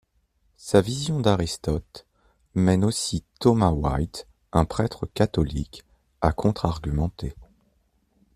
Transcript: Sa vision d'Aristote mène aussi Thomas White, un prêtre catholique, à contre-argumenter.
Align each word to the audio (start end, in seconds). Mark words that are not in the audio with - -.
Sa 0.57 0.81
vision 0.81 1.19
d'Aristote 1.19 2.07
mène 2.55 2.83
aussi 2.83 3.23
Thomas 3.39 3.69
White, 3.69 4.25
un 4.51 4.65
prêtre 4.65 5.05
catholique, 5.13 5.83
à 6.21 6.31
contre-argumenter. 6.31 7.35